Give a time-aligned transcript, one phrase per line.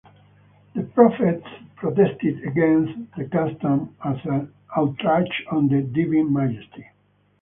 [0.73, 1.45] The prophets
[1.75, 6.87] protested against the custom as an outrage on the divine majesty.